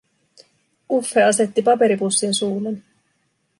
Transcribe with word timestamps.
Uffe 0.97 1.23
asetti 1.23 1.63
paperipussin 1.69 2.33
suulleni. 2.41 2.83